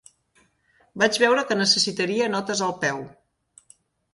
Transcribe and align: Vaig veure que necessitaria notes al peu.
Vaig 1.03 1.19
veure 1.23 1.43
que 1.51 1.57
necessitaria 1.59 2.31
notes 2.37 2.65
al 2.69 2.77
peu. 2.87 3.07